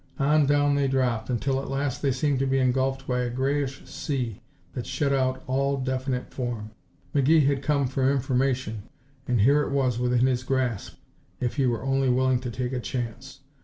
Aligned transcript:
On 0.17 0.47
down 0.47 0.73
they 0.73 0.87
dropped, 0.87 1.29
until 1.29 1.61
at 1.61 1.69
last 1.69 2.01
they 2.01 2.11
seemed 2.11 2.39
to 2.39 2.47
be 2.47 2.57
engulfed 2.57 3.05
by 3.07 3.19
a 3.19 3.29
greyish 3.29 3.85
sea 3.85 4.41
that 4.73 4.87
shut 4.87 5.13
out 5.13 5.43
all 5.45 5.77
definite 5.77 6.33
form. 6.33 6.71
McGee 7.13 7.45
had 7.45 7.61
come 7.61 7.85
for 7.85 8.11
information, 8.11 8.81
and 9.27 9.41
here 9.41 9.61
it 9.61 9.69
was 9.71 9.99
within 9.99 10.25
his 10.25 10.41
grasp 10.41 10.95
if 11.39 11.57
he 11.57 11.67
were 11.67 11.83
only 11.83 12.09
willing 12.09 12.39
to 12.39 12.49
take 12.49 12.73
a 12.73 12.79
chance. 12.79 13.41